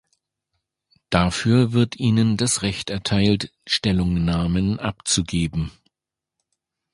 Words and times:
Dafür 1.11 1.73
wird 1.73 1.95
ihnen 1.99 2.35
das 2.35 2.63
Recht 2.63 2.89
erteilt, 2.89 3.53
Stellungnahmen 3.67 4.79
abzugeben. 4.79 5.69